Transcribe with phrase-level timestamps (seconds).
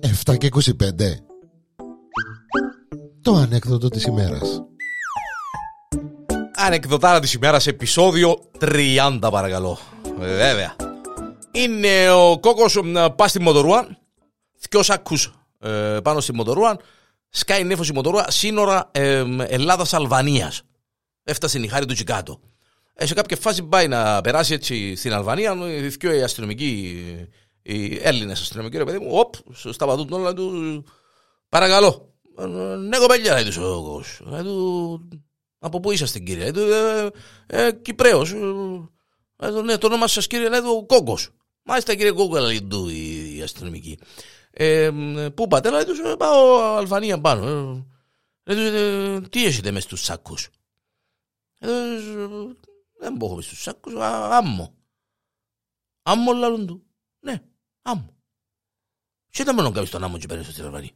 [0.00, 1.20] Εφτά και 25
[3.22, 4.62] Το ανέκδοτο της ημέρας.
[6.54, 9.78] Ανεκδοτάρα της ημέρας επεισόδιο 30 παρακαλώ.
[10.20, 10.76] Ε, Βέβαια.
[11.52, 13.98] Είναι ο κόκκος ε, πας στη Μοτορούα.
[14.68, 16.76] Δυο σάκους ε, πάνω στη Μοτορούα.
[17.28, 18.24] Σκάει νέφος η Μοτορούα.
[18.30, 20.62] Σύνορα ε, Ελλάδας-Αλβανίας.
[21.24, 22.57] Έφτασε η χάρη του Τσικάτο ε,
[23.00, 27.04] Σε κάποια φάση πάει να περάσει έτσι στην Αλβανία Οι δυο οι αστυνομικοί
[27.62, 29.34] Οι Έλληνες αστυνομικοί ρε παιδί μου Οπ,
[29.72, 30.84] σταματούν όλα του
[31.48, 35.08] Παρακαλώ «Ε, Ναι κοπέλια λέει τους ο κόκκος Λέει του
[35.58, 37.10] από πού είσαστε κύριε, λέει του, ε,
[37.46, 38.32] ε, Κυπρέος.
[38.32, 38.36] Ε,
[39.36, 41.30] λέει του, ναι, το όνομα σας κύριε, λέει του, Κόκκος.
[41.62, 43.98] Μάλιστα κύριε Κόκκο, λέει του η, η αστυνομική.
[44.50, 44.90] Ε,
[45.34, 47.46] πού πάτε, λέει τους, «Ε, πάω Αλβανία πάνω.
[48.44, 50.48] Ε, λέει του, «Ε, τι έχετε μες στους σάκους.
[52.98, 54.74] Ε, τους, δεν μπορώ μες στους σάκους, α, άμμο.
[56.02, 56.86] Άμμο λαλούν του.
[57.20, 57.42] Ναι,
[57.82, 58.16] άμμο.
[59.30, 60.90] Και ήταν μόνο κάποιος τον άμμο και πέρασε στην Αλβανία.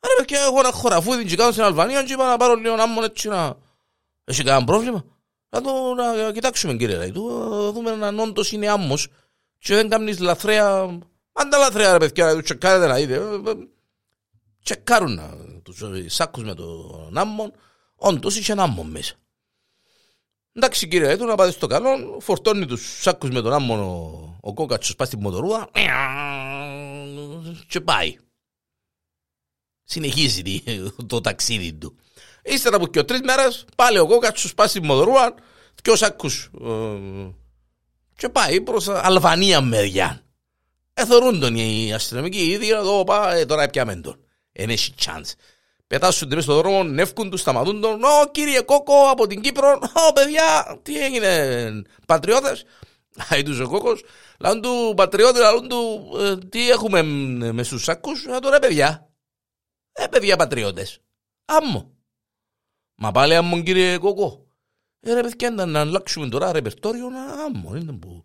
[0.00, 3.04] Άρα παιδιά, εγώ ένα χωραφούδι και κάνω στην Αλβανία και είπα να πάρω λίγο άμμον
[3.04, 3.56] έτσι να...
[4.24, 5.04] Έχει κανένα πρόβλημα;
[5.48, 9.08] Να το να κοιτάξουμε κύριε λέει του, να δούμε αν όντως είναι άμμος
[9.58, 10.98] και δεν κάνεις λαθρέα...
[11.32, 13.14] Αν τα λαθρέα ρε παιδιά, τους τσεκάρετε να δείτε.
[13.14, 13.54] ε, ε,
[14.62, 17.52] Τσεκάρουν να, τους ε, σάκους με τον άμμον,
[17.94, 19.14] όντως είχε ένα άμμον μέσα.
[20.52, 24.38] Εντάξει κύριε λέει του, να πάτε στο καλό, φορτώνει τους σάκους με τον άμμον ο,
[24.40, 25.70] ο κόκατσος πάει στην μοτορούα
[27.68, 28.16] και πάει
[29.82, 30.62] συνεχίζει τη-
[31.06, 31.96] το ταξίδι του.
[32.42, 35.34] Ύστερα από και τρεις μέρες πάλι ο κόκατσος πάει στη Μοδρούα
[35.82, 37.30] και ως ακούς ε,
[38.16, 40.22] και πάει προς Αλβανία μεριά.
[40.94, 44.24] Εθωρούν τον οι αστυνομικοί ήδη να το πά, ε, τώρα πιάμε τον.
[44.52, 45.32] Εν έχει chance.
[45.90, 48.04] Πετάσουν μες στον δρόμο, νεύκουν τους, σταματούν τον.
[48.04, 54.04] Ω κύριε Κόκο από την Κύπρο, ω παιδιά, τι έγινε, πατριώτες.Άει τους ο Κόκος,
[54.38, 57.02] λαλούν του πατριώτες, λαλούν του, «Ε, τι έχουμε
[57.52, 59.08] με στους σάκους, να το ρε παιδιά.
[59.92, 61.00] Ε, παιδιά πατριώτες.
[61.44, 61.90] Άμμο.
[62.94, 64.46] Μα πάλι άμμο κύριε Κόκο.
[65.00, 67.76] Ε, ρε παιδιά, να, να αλλάξουμε τώρα ρεπερτόριο, να άμμο.
[67.76, 68.24] Είναι που...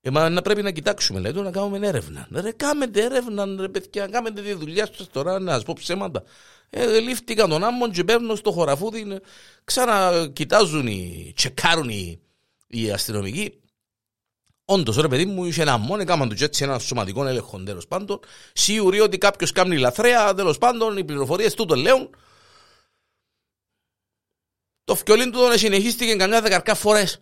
[0.00, 2.28] Ε, μα να πρέπει να κοιτάξουμε, λέει, να κάνουμε έρευνα.
[2.32, 6.22] Ρε, κάμετε έρευνα, ρε παιδιά, κάμετε τη δουλειά σας τώρα, να σας πω ψέματα.
[6.70, 9.20] Ε, λήφθηκαν τον άμμον και παίρνω στο χωραφούδι, ε,
[9.64, 12.20] ξανακοιτάζουν οι, τσεκάρουν οι,
[12.66, 13.60] οι αστυνομικοί.
[14.64, 18.20] Όντως, ρε παιδί μου, είχε ένα μόνο, έκαναν τους έτσι ένα σωματικό έλεγχο τέλος πάντων.
[18.52, 22.16] Σίγουροι ότι κάποιος κάνει λαθρέα, τέλος πάντων, οι πληροφορίες τούτο λέουν.
[24.84, 27.20] Το φκιολίν του τον συνεχίστηκε καμιά δεκαρκά φορές.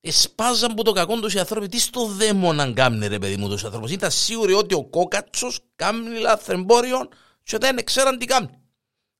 [0.00, 1.68] Εσπάζαν που το κακό τους οι άνθρωποι.
[1.68, 3.88] Τι στο δαίμονα κάνουν, ρε παιδί μου, τους ανθρώπου.
[3.88, 7.08] Ήταν σίγουροι ότι ο κόκατσος κάνει λαθρεμπόριο
[7.42, 8.48] και δεν ξέραν τι κάνει.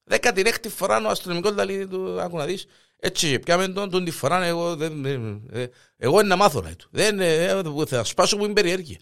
[0.05, 2.67] Δέκατη έκτη φορά ο αστυνομικός λέει του, άκου να δεις,
[2.97, 5.67] έτσι και πιάμε τον, τον τη φορά εγώ, δεν, δεν- ε,
[5.97, 6.89] εγώ είναι να μάθω λέει του.
[6.91, 8.99] Δεν, ε, ε, θα σπάσω που είναι περιέργεια.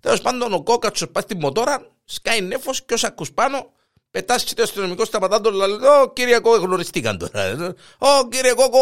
[0.00, 3.72] Τέλος πάντων ο κόκατσος πάει στην μοτόρα, σκάει νέφος και ως ακούς πάνω,
[4.10, 7.40] πετάς και το αστυνομικό σταματά τον λέει, «Ω κύριε Κόκο, γνωριστήκαν τώρα».
[7.42, 7.54] ε,
[7.98, 8.78] «Ω κύριε Κόκο,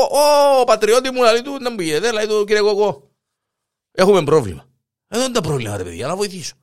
[0.61, 3.11] ω πατριώτη μου», λέει του, «να μου πηγαίνετε», λέει του, «κύριε Κόκο,
[3.93, 4.65] έχουμε πρόβλημα».
[5.09, 6.55] Ε, δεν είναι τα πρόβλημα ρε παιδιά, να βοηθήσω.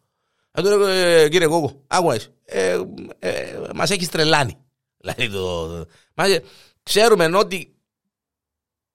[0.57, 2.81] Ε, του λέω, «Ε, κύριε Κόκο, άκου να δεις, ε,
[3.19, 4.57] ε, μας έχεις τρελάνει.
[4.97, 6.43] Δηλαδή το, μας, ε,
[6.83, 7.75] ξέρουμε ότι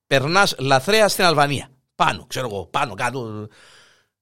[0.07, 1.69] περνάς λαθρέα στην Αλβανία.
[1.95, 3.49] Πάνω, ξέρω εγώ, πάνω, κάτω.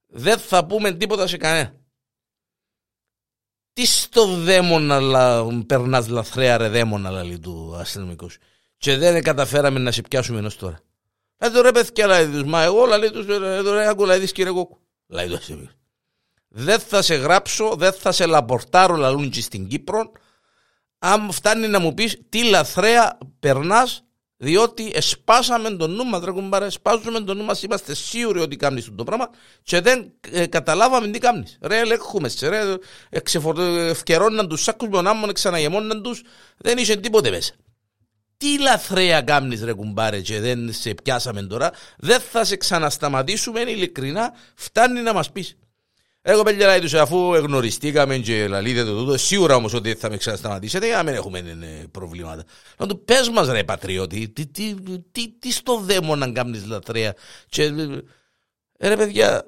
[0.06, 1.74] Δεν θα πούμε τίποτα σε κανένα.
[3.72, 8.30] Τι στο δαίμονα λα, περνάς λαθρέα ρε δαίμονα λέει του αστυνομικού.
[8.76, 10.80] Και δεν καταφέραμε να σε πιάσουμε ενός τώρα.
[11.38, 14.32] Λέει του ρε παιδιά λέει τους, μα εγώ λέει τους, ρε, ρε, άκου λέει της
[14.32, 14.78] κύριε Κόκκου.
[15.06, 15.79] Λέει τους αστυνομικού.
[16.52, 20.12] Δεν θα σε γράψω, δεν θα σε λαπορτάρω λαλούν και στην Κύπρο
[20.98, 24.04] αν φτάνει να μου πεις τι λαθρέα περνάς
[24.36, 28.90] διότι εσπάσαμε τον νου μας, ρε κουμπάρε, εσπάζουμε τον νου μας, είμαστε σίγουροι ότι κάνεις
[28.96, 29.30] το πράγμα
[29.62, 31.58] και δεν ε, καταλάβαμε τι κάνεις.
[31.62, 32.60] Ρε, ελέγχουμε σε, ρε,
[33.08, 33.58] εξεφορ-
[33.90, 36.22] ευκαιρώναν τους σάκους με τον άμμον, ξαναγεμώναν τους,
[36.56, 37.54] δεν είχε τίποτε μέσα.
[38.36, 44.32] Τι λαθρέα κάνεις ρε κουμπάρε και δεν σε πιάσαμε τώρα, δεν θα σε ξανασταματήσουμε, ειλικρινά,
[44.54, 45.56] φτάνει να μας πεις.
[46.30, 50.16] Εγώ παιδιά λέει τους αφού γνωριστήκαμε και λαλείτε το τούτο, σίγουρα όμως ότι θα με
[50.16, 52.44] ξανασταματήσετε για να μην έχουμε ε, προβλήματα.
[52.76, 54.74] Να του πες μας ρε πατριώτη, τι, τι,
[55.12, 57.16] τι, τι στο δαίμο να κάνεις λατρεία.
[57.48, 57.62] Και,
[58.76, 59.44] ε, ρε παιδιά,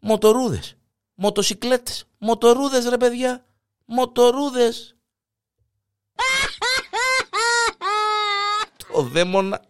[0.00, 0.76] μοτορούδες,
[1.14, 3.44] μοτοσυκλέτες, μοτορούδες ρε παιδιά,
[3.84, 4.96] μοτορούδες.
[8.92, 9.60] το δαίμονα